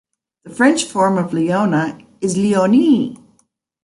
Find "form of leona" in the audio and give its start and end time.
0.85-1.99